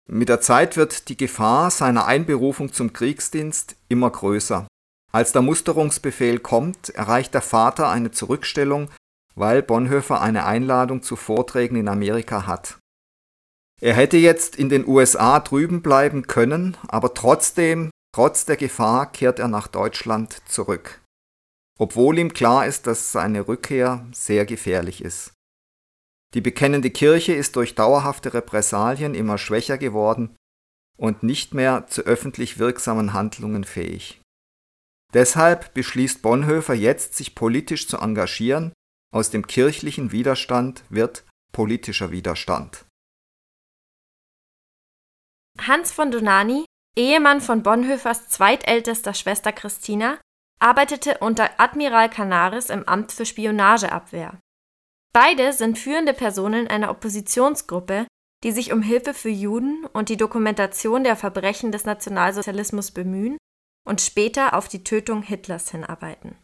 Mit 0.10 0.30
der 0.30 0.42
Zeit 0.42 0.76
wird 0.76 1.10
die 1.10 1.18
Gefahr 1.18 1.70
seiner 1.70 2.06
Einberufung 2.08 2.74
zum 2.74 2.94
Kriegsdienst 2.94 3.76
immer 3.90 4.10
größer. 4.10 4.68
Als 5.12 5.32
der 5.32 5.44
Musterungsbefehl 5.44 6.40
kommt, 6.40 6.90
erreicht 6.90 7.36
der 7.36 7.42
Vater 7.42 7.90
eine 7.90 8.10
Zurückstellung, 8.10 8.90
weil 9.36 9.62
Bonhoeffer 9.62 10.22
eine 10.22 10.46
Einladung 10.46 11.04
zu 11.04 11.16
Vorträgen 11.16 11.76
in 11.76 11.88
Amerika 11.88 12.48
hat. 12.48 12.80
Er 13.80 13.94
hätte 13.94 14.18
jetzt 14.18 14.56
in 14.56 14.70
den 14.70 14.88
USA 14.88 15.40
drüben 15.40 15.82
bleiben 15.82 16.26
können, 16.26 16.76
aber 16.88 17.14
trotzdem, 17.14 17.92
trotz 18.14 18.46
der 18.46 18.58
Gefahr, 18.58 19.12
kehrt 19.12 19.40
er 19.40 19.48
nach 19.48 19.68
Deutschland 19.68 20.42
zurück. 20.48 21.02
Obwohl 21.80 22.20
ihm 22.20 22.34
klar 22.34 22.66
ist, 22.66 22.88
dass 22.88 23.12
seine 23.12 23.48
Rückkehr 23.48 24.06
sehr 24.12 24.46
gefährlich 24.46 25.02
ist. 25.04 25.34
Die 26.34 26.42
bekennende 26.42 26.92
Kirche 26.92 27.34
ist 27.34 27.56
durch 27.56 27.76
dauerhafte 27.76 28.34
Repressalien 28.34 29.16
immer 29.16 29.38
schwächer 29.38 29.78
geworden 29.78 30.36
und 30.98 31.24
nicht 31.24 31.54
mehr 31.54 31.88
zu 31.88 32.02
öffentlich 32.02 32.60
wirksamen 32.60 33.14
Handlungen 33.14 33.64
fähig. 33.64 34.22
Deshalb 35.14 35.74
beschließt 35.74 36.22
Bonhoeffer 36.22 36.76
jetzt, 36.76 37.16
sich 37.16 37.34
politisch 37.34 37.88
zu 37.88 37.98
engagieren. 37.98 38.74
Aus 39.12 39.32
dem 39.32 39.48
kirchlichen 39.48 40.12
Widerstand 40.12 40.84
wird 40.90 41.26
politischer 41.52 42.12
Widerstand. 42.12 42.86
Hans 45.58 45.92
von 45.92 46.12
Donani, 46.12 46.66
Ehemann 46.98 47.42
von 47.42 47.64
Bonhoeffers 47.64 48.30
zweitältester 48.30 49.14
Schwester 49.14 49.52
Christina, 49.52 50.20
arbeitete 50.60 51.20
unter 51.20 51.50
Admiral 51.60 52.10
Canaris 52.10 52.70
im 52.70 52.88
Amt 52.88 53.12
für 53.12 53.26
Spionageabwehr. 53.26 54.40
Beide 55.14 55.54
sind 55.54 55.80
führende 55.80 56.14
Personen 56.14 56.68
einer 56.68 56.92
Oppositionsgruppe, 56.92 58.06
die 58.44 58.52
sich 58.52 58.72
um 58.72 58.82
Hilfe 58.82 59.14
für 59.14 59.30
Juden 59.30 59.86
und 59.94 60.10
die 60.10 60.18
Dokumentation 60.18 61.04
der 61.04 61.16
Verbrechen 61.16 61.72
des 61.72 61.86
Nationalsozialismus 61.86 62.92
bemühen 62.92 63.38
und 63.86 64.02
später 64.02 64.54
auf 64.54 64.68
die 64.68 64.84
Tötung 64.84 65.24
Hitlers 65.24 65.72
hinarbeiten. 65.72 66.38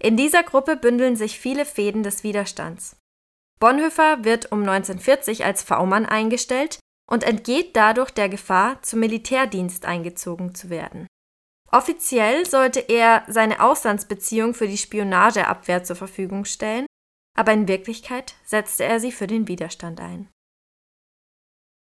In 0.00 0.16
dieser 0.16 0.42
Gruppe 0.42 0.76
bündeln 0.76 1.16
sich 1.16 1.38
viele 1.38 1.64
Fäden 1.64 2.02
des 2.02 2.22
Widerstands. 2.22 2.96
Bonhoeffer 3.58 4.24
wird 4.24 4.50
um 4.52 4.60
1940 4.60 5.44
als 5.44 5.62
V-Mann 5.62 6.06
eingestellt 6.06 6.78
und 7.10 7.24
entgeht 7.24 7.76
dadurch 7.76 8.10
der 8.10 8.28
Gefahr, 8.28 8.80
zum 8.82 9.00
Militärdienst 9.00 9.84
eingezogen 9.84 10.54
zu 10.54 10.70
werden. 10.70 11.06
Offiziell 11.70 12.46
sollte 12.46 12.80
er 12.80 13.24
seine 13.28 13.60
Auslandsbeziehung 13.60 14.54
für 14.54 14.66
die 14.66 14.78
Spionageabwehr 14.78 15.84
zur 15.84 15.96
Verfügung 15.96 16.44
stellen, 16.44 16.86
aber 17.36 17.52
in 17.52 17.68
Wirklichkeit 17.68 18.34
setzte 18.44 18.84
er 18.84 18.98
sie 18.98 19.12
für 19.12 19.26
den 19.26 19.46
Widerstand 19.46 20.00
ein. 20.00 20.28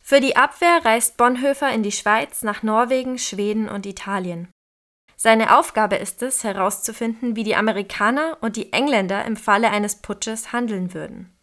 Für 0.03 0.21
die 0.21 0.37
Abwehr 0.37 0.85
reist 0.85 1.17
Bonhoeffer 1.17 1.71
in 1.73 1.83
die 1.83 1.93
Schweiz, 1.93 2.43
nach 2.43 2.63
Norwegen, 2.63 3.19
Schweden 3.19 3.69
und 3.69 3.85
Italien. 3.85 4.49
Seine 5.17 5.59
Aufgabe 5.59 5.97
ist 5.97 6.23
es, 6.23 6.45
herauszufinden, 6.45 7.35
wie 7.37 7.45
die 7.45 7.57
Amerikaner 7.57 8.39
und 8.41 8.57
die 8.57 8.73
Engländer 8.73 9.25
im 9.25 9.37
Falle 9.37 9.71
eines 9.71 9.97
Putsches 9.97 10.53
handeln 10.53 10.95
würden. 10.95 11.38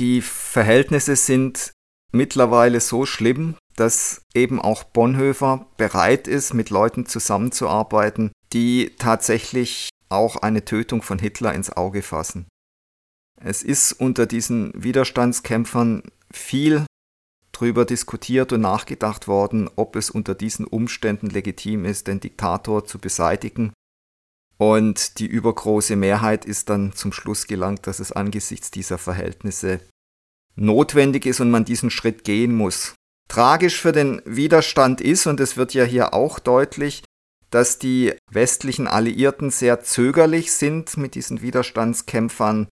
Die 0.00 0.22
Verhältnisse 0.22 1.14
sind 1.14 1.72
mittlerweile 2.10 2.80
so 2.80 3.04
schlimm, 3.04 3.56
dass 3.76 4.22
eben 4.34 4.58
auch 4.58 4.82
Bonhoeffer 4.82 5.66
bereit 5.76 6.26
ist, 6.26 6.54
mit 6.54 6.70
Leuten 6.70 7.04
zusammenzuarbeiten, 7.04 8.32
die 8.54 8.96
tatsächlich 8.98 9.90
auch 10.08 10.36
eine 10.36 10.64
Tötung 10.64 11.02
von 11.02 11.18
Hitler 11.18 11.54
ins 11.54 11.70
Auge 11.70 12.00
fassen. 12.00 12.48
Es 13.36 13.62
ist 13.62 13.92
unter 13.92 14.24
diesen 14.24 14.72
Widerstandskämpfern 14.74 16.04
viel 16.32 16.86
drüber 17.52 17.84
diskutiert 17.84 18.54
und 18.54 18.62
nachgedacht 18.62 19.28
worden, 19.28 19.68
ob 19.76 19.96
es 19.96 20.08
unter 20.08 20.34
diesen 20.34 20.66
Umständen 20.66 21.28
legitim 21.28 21.84
ist, 21.84 22.06
den 22.06 22.20
Diktator 22.20 22.86
zu 22.86 22.98
beseitigen. 22.98 23.74
Und 24.60 25.18
die 25.18 25.26
übergroße 25.26 25.96
Mehrheit 25.96 26.44
ist 26.44 26.68
dann 26.68 26.92
zum 26.92 27.14
Schluss 27.14 27.46
gelangt, 27.46 27.86
dass 27.86 27.98
es 27.98 28.12
angesichts 28.12 28.70
dieser 28.70 28.98
Verhältnisse 28.98 29.80
notwendig 30.54 31.24
ist 31.24 31.40
und 31.40 31.50
man 31.50 31.64
diesen 31.64 31.90
Schritt 31.90 32.24
gehen 32.24 32.54
muss. 32.54 32.94
Tragisch 33.28 33.80
für 33.80 33.92
den 33.92 34.20
Widerstand 34.26 35.00
ist, 35.00 35.26
und 35.26 35.40
es 35.40 35.56
wird 35.56 35.72
ja 35.72 35.84
hier 35.84 36.12
auch 36.12 36.38
deutlich, 36.38 37.02
dass 37.48 37.78
die 37.78 38.12
westlichen 38.30 38.86
Alliierten 38.86 39.50
sehr 39.50 39.80
zögerlich 39.80 40.52
sind, 40.52 40.98
mit 40.98 41.14
diesen 41.14 41.40
Widerstandskämpfern 41.40 42.68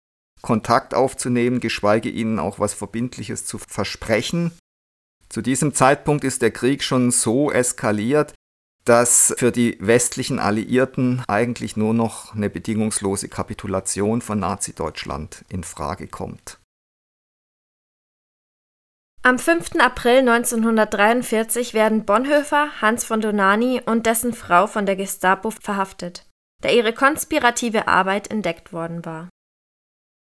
Kontakt 0.41 0.93
aufzunehmen, 0.93 1.59
geschweige 1.59 2.07
ihnen 2.07 2.39
auch 2.39 2.59
was 2.59 2.73
Verbindliches 2.73 3.45
zu 3.45 3.57
versprechen. 3.57 4.53
Zu 5.27 5.41
diesem 5.41 5.73
Zeitpunkt 5.73 6.23
ist 6.23 6.41
der 6.41 6.51
Krieg 6.51 6.81
schon 6.81 7.11
so 7.11 7.51
eskaliert, 7.51 8.33
dass 8.85 9.33
für 9.37 9.51
die 9.51 9.77
westlichen 9.79 10.39
Alliierten 10.39 11.23
eigentlich 11.27 11.77
nur 11.77 11.93
noch 11.93 12.35
eine 12.35 12.49
bedingungslose 12.49 13.29
Kapitulation 13.29 14.21
von 14.21 14.39
Nazi-Deutschland 14.39 15.45
in 15.49 15.63
Frage 15.63 16.07
kommt. 16.07 16.59
Am 19.25 19.39
5. 19.39 19.75
April 19.79 20.19
1943 20.27 21.73
werden 21.73 22.03
Bonhoeffer, 22.03 22.81
Hans 22.81 23.05
von 23.05 23.21
Donani 23.21 23.81
und 23.85 24.05
dessen 24.05 24.33
Frau 24.33 24.67
von 24.67 24.85
der 24.85 24.97
Gestapo 24.97 25.49
verhaftet, 25.49 26.27
da 26.61 26.69
ihre 26.69 26.91
konspirative 26.91 27.87
Arbeit 27.87 28.29
entdeckt 28.29 28.73
worden 28.73 29.05
war. 29.05 29.29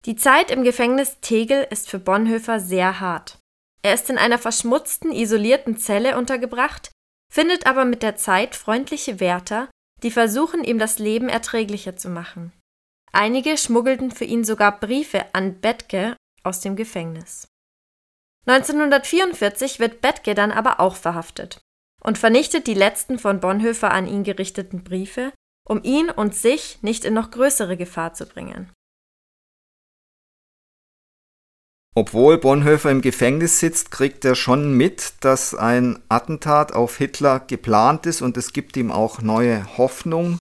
Die 0.05 0.15
Zeit 0.15 0.51
im 0.51 0.63
Gefängnis 0.63 1.19
Tegel 1.21 1.65
ist 1.71 1.89
für 1.89 1.97
Bonhoeffer 1.97 2.59
sehr 2.59 2.99
hart. 2.99 3.39
Er 3.81 3.95
ist 3.95 4.07
in 4.11 4.19
einer 4.19 4.37
verschmutzten, 4.37 5.11
isolierten 5.11 5.77
Zelle 5.77 6.15
untergebracht, 6.15 6.91
findet 7.31 7.65
aber 7.65 7.85
mit 7.85 8.03
der 8.03 8.17
Zeit 8.17 8.55
freundliche 8.55 9.19
Wärter, 9.19 9.69
die 10.03 10.11
versuchen, 10.11 10.63
ihm 10.63 10.77
das 10.77 10.99
Leben 10.99 11.29
erträglicher 11.29 11.95
zu 11.95 12.09
machen. 12.09 12.51
Einige 13.13 13.57
schmuggelten 13.57 14.11
für 14.11 14.25
ihn 14.25 14.43
sogar 14.43 14.79
Briefe 14.79 15.25
an 15.33 15.59
Bettke 15.59 16.15
aus 16.43 16.59
dem 16.59 16.75
Gefängnis. 16.75 17.47
1944 18.47 19.79
wird 19.79 20.01
Bettke 20.01 20.33
dann 20.33 20.51
aber 20.51 20.79
auch 20.79 20.95
verhaftet 20.95 21.61
und 22.03 22.17
vernichtet 22.17 22.67
die 22.67 22.73
letzten 22.73 23.19
von 23.19 23.39
Bonhoeffer 23.39 23.91
an 23.91 24.07
ihn 24.07 24.23
gerichteten 24.23 24.83
Briefe, 24.83 25.31
um 25.67 25.83
ihn 25.83 26.09
und 26.09 26.35
sich 26.35 26.81
nicht 26.81 27.05
in 27.05 27.13
noch 27.13 27.31
größere 27.31 27.77
Gefahr 27.77 28.13
zu 28.13 28.25
bringen. 28.25 28.71
Obwohl 31.93 32.37
Bonhoeffer 32.37 32.89
im 32.89 33.01
Gefängnis 33.01 33.59
sitzt, 33.59 33.91
kriegt 33.91 34.23
er 34.23 34.35
schon 34.35 34.77
mit, 34.77 35.13
dass 35.19 35.53
ein 35.53 36.01
Attentat 36.07 36.71
auf 36.71 36.97
Hitler 36.97 37.41
geplant 37.41 38.05
ist 38.05 38.21
und 38.21 38.37
es 38.37 38.53
gibt 38.53 38.77
ihm 38.77 38.91
auch 38.91 39.21
neue 39.21 39.77
Hoffnung, 39.77 40.37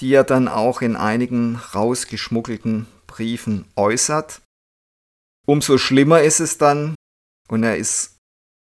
die 0.00 0.12
er 0.12 0.24
dann 0.24 0.48
auch 0.48 0.82
in 0.82 0.96
einigen 0.96 1.56
rausgeschmuggelten 1.56 2.86
Briefen 3.06 3.66
äußert. 3.76 4.42
Umso 5.46 5.78
schlimmer 5.78 6.22
ist 6.22 6.40
es 6.40 6.58
dann, 6.58 6.96
und 7.48 7.62
er 7.62 7.76
ist 7.76 8.16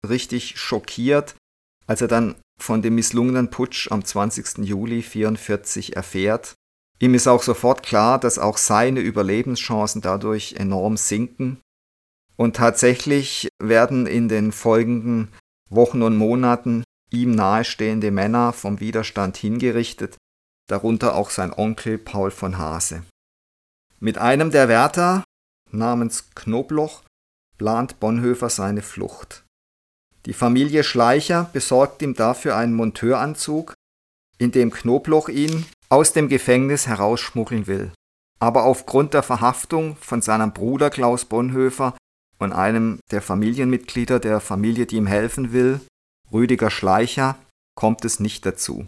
richtig 0.07 0.57
schockiert, 0.57 1.35
als 1.85 1.99
er 1.99 2.07
dann 2.07 2.35
von 2.61 2.81
dem 2.81 2.95
misslungenen 2.95 3.49
Putsch 3.49 3.91
am 3.91 4.05
20. 4.05 4.59
Juli 4.59 5.03
1944 5.03 5.97
erfährt. 5.97 6.53
Ihm 6.99 7.13
ist 7.13 7.27
auch 7.27 7.43
sofort 7.43 7.83
klar, 7.83 8.19
dass 8.19 8.39
auch 8.39 8.57
seine 8.57 9.01
Überlebenschancen 9.01 10.01
dadurch 10.01 10.53
enorm 10.53 10.95
sinken. 10.95 11.59
Und 12.35 12.55
tatsächlich 12.55 13.49
werden 13.61 14.07
in 14.07 14.27
den 14.27 14.51
folgenden 14.51 15.29
Wochen 15.69 16.01
und 16.01 16.17
Monaten 16.17 16.83
ihm 17.11 17.31
nahestehende 17.31 18.11
Männer 18.11 18.53
vom 18.53 18.79
Widerstand 18.79 19.37
hingerichtet, 19.37 20.17
darunter 20.67 21.15
auch 21.15 21.29
sein 21.29 21.53
Onkel 21.53 21.97
Paul 21.97 22.31
von 22.31 22.57
Hase. 22.57 23.03
Mit 23.99 24.17
einem 24.17 24.51
der 24.51 24.67
Wärter 24.67 25.23
namens 25.71 26.29
Knobloch 26.35 27.03
plant 27.57 27.99
Bonhoeffer 27.99 28.49
seine 28.49 28.81
Flucht. 28.81 29.43
Die 30.25 30.33
Familie 30.33 30.83
Schleicher 30.83 31.49
besorgt 31.53 32.01
ihm 32.01 32.13
dafür 32.13 32.55
einen 32.55 32.73
Monteuranzug, 32.73 33.73
in 34.37 34.51
dem 34.51 34.71
Knobloch 34.71 35.29
ihn 35.29 35.65
aus 35.89 36.13
dem 36.13 36.29
Gefängnis 36.29 36.87
herausschmuggeln 36.87 37.67
will. 37.67 37.91
Aber 38.39 38.63
aufgrund 38.63 39.13
der 39.13 39.23
Verhaftung 39.23 39.95
von 39.97 40.21
seinem 40.21 40.53
Bruder 40.53 40.89
Klaus 40.89 41.25
Bonhoeffer 41.25 41.95
und 42.39 42.53
einem 42.53 42.99
der 43.11 43.21
Familienmitglieder 43.21 44.19
der 44.19 44.39
Familie, 44.39 44.85
die 44.85 44.97
ihm 44.97 45.07
helfen 45.07 45.53
will, 45.53 45.79
Rüdiger 46.31 46.71
Schleicher, 46.71 47.37
kommt 47.75 48.05
es 48.05 48.19
nicht 48.19 48.45
dazu. 48.45 48.87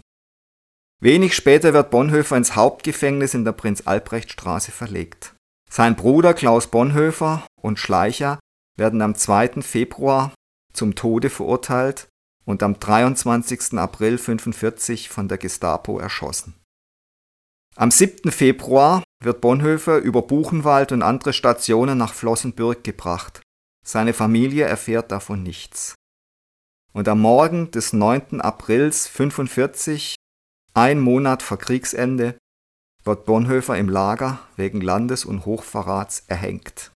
Wenig 1.00 1.34
später 1.34 1.74
wird 1.74 1.90
Bonhoeffer 1.90 2.36
ins 2.36 2.56
Hauptgefängnis 2.56 3.34
in 3.34 3.44
der 3.44 3.52
Prinz-Albrecht-Straße 3.52 4.72
verlegt. 4.72 5.34
Sein 5.70 5.94
Bruder 5.94 6.32
Klaus 6.32 6.68
Bonhoeffer 6.68 7.46
und 7.60 7.78
Schleicher 7.78 8.38
werden 8.78 9.02
am 9.02 9.14
2. 9.14 9.62
Februar 9.62 10.34
zum 10.72 10.94
Tode 10.94 11.30
verurteilt 11.30 12.08
und 12.44 12.62
am 12.62 12.78
23. 12.78 13.74
April 13.78 14.12
1945 14.12 15.08
von 15.08 15.28
der 15.28 15.38
Gestapo 15.38 15.98
erschossen. 15.98 16.54
Am 17.78 17.90
7. 17.90 18.32
Februar 18.32 19.02
wird 19.22 19.42
Bonhoeffer 19.42 19.98
über 19.98 20.22
Buchenwald 20.22 20.92
und 20.92 21.02
andere 21.02 21.34
Stationen 21.34 21.98
nach 21.98 22.14
Flossenbürg 22.14 22.82
gebracht. 22.82 23.42
Seine 23.86 24.14
Familie 24.14 24.64
erfährt 24.64 25.12
davon 25.12 25.42
nichts. 25.42 25.94
Und 26.94 27.06
am 27.06 27.20
Morgen 27.20 27.70
des 27.70 27.92
9. 27.92 28.40
Aprils 28.40 29.08
1945, 29.08 30.14
ein 30.72 31.00
Monat 31.00 31.42
vor 31.42 31.58
Kriegsende, 31.58 32.38
wird 33.04 33.26
Bonhoeffer 33.26 33.76
im 33.76 33.90
Lager 33.90 34.40
wegen 34.56 34.80
Landes- 34.80 35.26
und 35.26 35.44
Hochverrats 35.44 36.24
erhängt. 36.28 36.92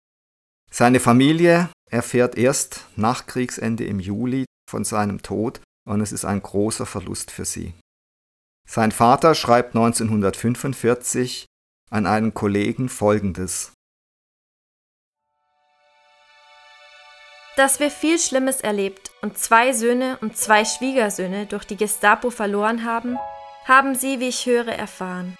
Seine 0.70 1.00
Familie 1.00 1.70
erfährt 1.90 2.38
erst 2.38 2.86
nach 2.94 3.26
Kriegsende 3.26 3.84
im 3.84 3.98
Juli 3.98 4.44
von 4.70 4.84
seinem 4.84 5.22
Tod 5.22 5.60
und 5.88 6.00
es 6.00 6.12
ist 6.12 6.24
ein 6.24 6.40
großer 6.40 6.86
Verlust 6.86 7.32
für 7.32 7.44
sie. 7.44 7.74
Sein 8.70 8.92
Vater 8.92 9.34
schreibt 9.34 9.74
1945 9.74 11.46
an 11.90 12.04
einen 12.04 12.34
Kollegen 12.34 12.90
Folgendes. 12.90 13.72
Dass 17.56 17.80
wir 17.80 17.90
viel 17.90 18.18
Schlimmes 18.18 18.60
erlebt 18.60 19.10
und 19.22 19.38
zwei 19.38 19.72
Söhne 19.72 20.18
und 20.20 20.36
zwei 20.36 20.66
Schwiegersöhne 20.66 21.46
durch 21.46 21.64
die 21.64 21.78
Gestapo 21.78 22.28
verloren 22.28 22.84
haben, 22.84 23.16
haben 23.64 23.94
sie, 23.94 24.20
wie 24.20 24.28
ich 24.28 24.44
höre, 24.44 24.68
erfahren. 24.68 25.34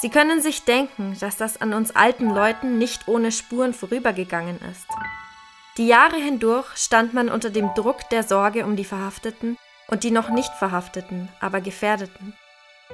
Sie 0.00 0.10
können 0.10 0.42
sich 0.42 0.64
denken, 0.64 1.16
dass 1.20 1.36
das 1.36 1.60
an 1.60 1.72
uns 1.72 1.94
alten 1.94 2.30
Leuten 2.30 2.78
nicht 2.78 3.06
ohne 3.06 3.30
Spuren 3.30 3.74
vorübergegangen 3.74 4.58
ist. 4.72 4.88
Die 5.76 5.86
Jahre 5.86 6.16
hindurch 6.16 6.66
stand 6.74 7.14
man 7.14 7.28
unter 7.28 7.50
dem 7.50 7.72
Druck 7.76 8.10
der 8.10 8.24
Sorge 8.24 8.64
um 8.64 8.74
die 8.74 8.84
Verhafteten 8.84 9.56
und 9.90 10.04
die 10.04 10.10
noch 10.10 10.30
nicht 10.30 10.52
Verhafteten, 10.54 11.28
aber 11.40 11.60
Gefährdeten. 11.60 12.34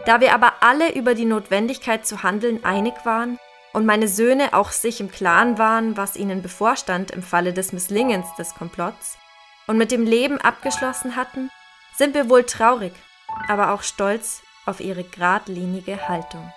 Da 0.04 0.20
wir 0.20 0.34
aber 0.34 0.54
alle 0.60 0.94
über 0.94 1.14
die 1.14 1.24
Notwendigkeit 1.24 2.06
zu 2.06 2.22
handeln 2.22 2.64
einig 2.64 2.94
waren 3.04 3.38
und 3.72 3.86
meine 3.86 4.08
Söhne 4.08 4.54
auch 4.54 4.70
sich 4.70 5.00
im 5.00 5.10
Klaren 5.10 5.58
waren, 5.58 5.96
was 5.96 6.16
ihnen 6.16 6.42
bevorstand 6.42 7.10
im 7.10 7.22
Falle 7.22 7.52
des 7.52 7.72
Misslingens 7.72 8.26
des 8.36 8.54
Komplotts, 8.54 9.18
und 9.66 9.78
mit 9.78 9.90
dem 9.90 10.04
Leben 10.04 10.38
abgeschlossen 10.40 11.16
hatten, 11.16 11.50
sind 11.96 12.14
wir 12.14 12.30
wohl 12.30 12.44
traurig, 12.44 12.92
aber 13.48 13.72
auch 13.72 13.82
stolz 13.82 14.42
auf 14.64 14.80
ihre 14.80 15.04
geradlinige 15.04 16.08
Haltung. 16.08 16.52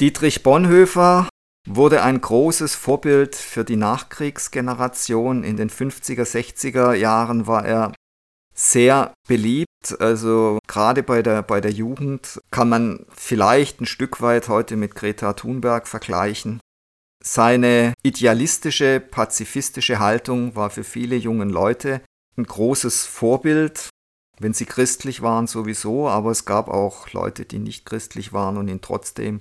Dietrich 0.00 0.44
Bonhoeffer 0.44 1.28
wurde 1.68 2.02
ein 2.02 2.20
großes 2.20 2.74
Vorbild 2.74 3.36
für 3.36 3.64
die 3.64 3.76
Nachkriegsgeneration. 3.76 5.44
In 5.44 5.56
den 5.56 5.70
50er, 5.70 6.24
60er 6.24 6.94
Jahren 6.94 7.46
war 7.46 7.64
er 7.64 7.92
sehr 8.54 9.12
beliebt. 9.28 9.68
Also 10.00 10.58
gerade 10.66 11.02
bei 11.02 11.22
der, 11.22 11.42
bei 11.42 11.60
der 11.60 11.70
Jugend 11.70 12.40
kann 12.50 12.68
man 12.68 13.06
vielleicht 13.14 13.80
ein 13.80 13.86
Stück 13.86 14.20
weit 14.20 14.48
heute 14.48 14.76
mit 14.76 14.94
Greta 14.94 15.34
Thunberg 15.34 15.86
vergleichen. 15.86 16.60
Seine 17.22 17.94
idealistische, 18.02 19.00
pazifistische 19.00 19.98
Haltung 19.98 20.56
war 20.56 20.70
für 20.70 20.84
viele 20.84 21.16
jungen 21.16 21.50
Leute 21.50 22.00
ein 22.36 22.44
großes 22.44 23.04
Vorbild, 23.04 23.88
wenn 24.38 24.54
sie 24.54 24.66
christlich 24.66 25.22
waren 25.22 25.48
sowieso, 25.48 26.08
aber 26.08 26.30
es 26.30 26.44
gab 26.44 26.68
auch 26.68 27.12
Leute, 27.12 27.44
die 27.44 27.58
nicht 27.58 27.84
christlich 27.84 28.32
waren 28.32 28.56
und 28.56 28.68
ihn 28.68 28.80
trotzdem 28.80 29.40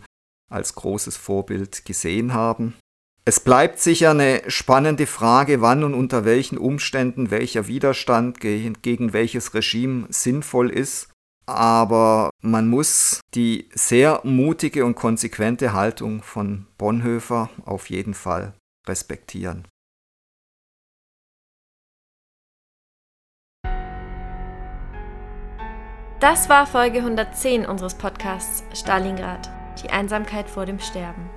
als 0.49 0.75
großes 0.75 1.17
Vorbild 1.17 1.85
gesehen 1.85 2.33
haben. 2.33 2.75
Es 3.25 3.41
bleibt 3.41 3.79
sicher 3.79 4.11
eine 4.11 4.41
spannende 4.47 5.05
Frage, 5.05 5.61
wann 5.61 5.83
und 5.83 5.93
unter 5.93 6.23
welchen 6.23 6.57
Umständen 6.57 7.29
welcher 7.29 7.67
Widerstand 7.67 8.39
gegen 8.39 9.11
welches 9.11 9.53
Regime 9.53 10.05
sinnvoll 10.09 10.69
ist, 10.69 11.09
aber 11.45 12.29
man 12.41 12.69
muss 12.69 13.19
die 13.33 13.67
sehr 13.73 14.21
mutige 14.23 14.85
und 14.85 14.95
konsequente 14.95 15.73
Haltung 15.73 16.23
von 16.23 16.67
Bonhoeffer 16.77 17.49
auf 17.65 17.89
jeden 17.89 18.13
Fall 18.13 18.53
respektieren. 18.87 19.67
Das 26.21 26.49
war 26.49 26.65
Folge 26.65 26.99
110 26.99 27.65
unseres 27.65 27.93
Podcasts 27.93 28.63
Stalingrad 28.73 29.56
die 29.81 29.89
Einsamkeit 29.89 30.49
vor 30.49 30.65
dem 30.65 30.79
Sterben. 30.79 31.29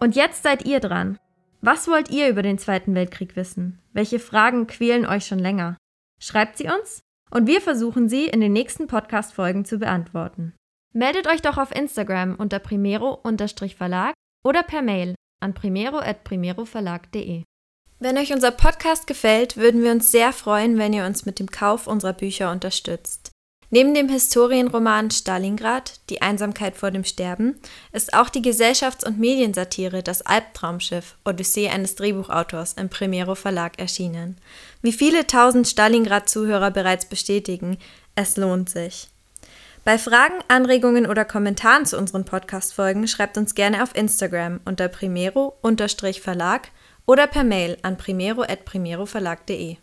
Und 0.00 0.16
jetzt 0.16 0.42
seid 0.42 0.64
ihr 0.64 0.80
dran. 0.80 1.18
Was 1.60 1.86
wollt 1.88 2.10
ihr 2.10 2.28
über 2.28 2.42
den 2.42 2.58
Zweiten 2.58 2.94
Weltkrieg 2.94 3.36
wissen? 3.36 3.80
Welche 3.92 4.18
Fragen 4.18 4.66
quälen 4.66 5.04
euch 5.04 5.26
schon 5.26 5.38
länger? 5.38 5.76
Schreibt 6.18 6.56
sie 6.56 6.68
uns 6.68 7.00
und 7.30 7.46
wir 7.46 7.60
versuchen 7.60 8.08
sie 8.08 8.24
in 8.26 8.40
den 8.40 8.52
nächsten 8.52 8.86
Podcast-Folgen 8.86 9.64
zu 9.64 9.78
beantworten. 9.78 10.54
Meldet 10.92 11.28
euch 11.28 11.42
doch 11.42 11.58
auf 11.58 11.74
Instagram 11.74 12.34
unter 12.34 12.58
primero-verlag 12.58 14.14
oder 14.42 14.62
per 14.62 14.82
Mail 14.82 15.14
an 15.40 15.54
primero.primeroverlag.de. 15.54 17.44
Wenn 17.98 18.16
euch 18.16 18.32
unser 18.32 18.50
Podcast 18.50 19.06
gefällt, 19.06 19.58
würden 19.58 19.82
wir 19.82 19.92
uns 19.92 20.10
sehr 20.10 20.32
freuen, 20.32 20.78
wenn 20.78 20.94
ihr 20.94 21.04
uns 21.04 21.26
mit 21.26 21.38
dem 21.38 21.50
Kauf 21.50 21.86
unserer 21.86 22.14
Bücher 22.14 22.50
unterstützt. 22.50 23.30
Neben 23.72 23.94
dem 23.94 24.08
Historienroman 24.08 25.12
Stalingrad, 25.12 26.00
Die 26.10 26.22
Einsamkeit 26.22 26.76
vor 26.76 26.90
dem 26.90 27.04
Sterben, 27.04 27.60
ist 27.92 28.14
auch 28.14 28.28
die 28.28 28.42
Gesellschafts- 28.42 29.06
und 29.06 29.20
Mediensatire 29.20 30.02
Das 30.02 30.22
Albtraumschiff, 30.22 31.16
Odyssee 31.24 31.68
eines 31.68 31.94
Drehbuchautors 31.94 32.72
im 32.72 32.88
Primero 32.88 33.36
Verlag 33.36 33.78
erschienen. 33.78 34.38
Wie 34.82 34.92
viele 34.92 35.24
tausend 35.28 35.68
Stalingrad-Zuhörer 35.68 36.72
bereits 36.72 37.06
bestätigen, 37.06 37.78
es 38.16 38.36
lohnt 38.36 38.68
sich. 38.70 39.08
Bei 39.84 39.98
Fragen, 39.98 40.34
Anregungen 40.48 41.06
oder 41.06 41.24
Kommentaren 41.24 41.86
zu 41.86 41.96
unseren 41.96 42.24
Podcast-Folgen 42.24 43.06
schreibt 43.06 43.38
uns 43.38 43.54
gerne 43.54 43.84
auf 43.84 43.94
Instagram 43.94 44.58
unter 44.64 44.88
primero-verlag 44.88 46.68
oder 47.06 47.28
per 47.28 47.44
Mail 47.44 47.78
an 47.82 47.96
primero.primeroverlag.de. 47.96 49.76